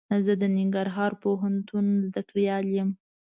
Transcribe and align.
زه 0.25 0.33
د 0.41 0.43
ننګرهار 0.55 1.11
پوهنتون 1.23 1.85
زده 2.07 2.21
کړيال 2.29 2.65
يم. 2.77 2.89